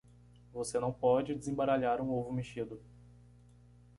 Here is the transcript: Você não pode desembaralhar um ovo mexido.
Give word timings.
Você 0.51 0.79
não 0.79 0.91
pode 0.91 1.35
desembaralhar 1.35 2.01
um 2.01 2.09
ovo 2.09 2.33
mexido. 2.33 2.81